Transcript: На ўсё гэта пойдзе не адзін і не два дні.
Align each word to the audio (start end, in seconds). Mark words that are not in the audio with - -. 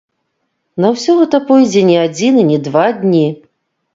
На 0.85 0.89
ўсё 0.93 1.11
гэта 1.19 1.37
пойдзе 1.49 1.83
не 1.91 1.97
адзін 2.05 2.33
і 2.45 2.45
не 2.51 2.57
два 2.69 2.87
дні. 3.03 3.23